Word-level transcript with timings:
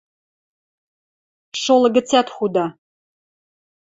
Шолы 1.61 1.89
гӹцӓт 1.95 2.27
худа! 2.35 2.65